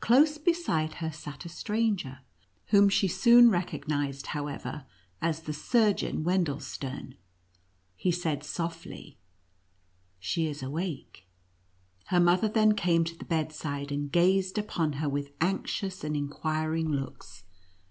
Close 0.00 0.36
beside 0.36 0.96
her 0.96 1.10
sat 1.10 1.46
a 1.46 1.48
stranger, 1.48 2.18
whom 2.66 2.90
she 2.90 3.08
soon 3.08 3.48
recognized, 3.48 4.26
however, 4.36 4.84
as 5.22 5.44
the 5.44 5.54
Surgeon 5.54 6.22
Wendelstern. 6.24 7.14
He 7.96 8.10
said 8.12 8.44
softly," 8.44 9.18
She 10.28 10.46
is 10.46 10.62
awake!" 10.62 11.26
Her 12.10 12.20
mother 12.20 12.48
then 12.48 12.74
came 12.74 13.02
to 13.04 13.16
the 13.16 13.24
bedside, 13.24 13.90
and 13.90 14.12
gazed 14.12 14.58
upon 14.58 14.92
her 15.00 15.08
with 15.08 15.32
anxious 15.40 16.04
and 16.04 16.14
inquiring 16.14 16.90
looks. 16.92 17.44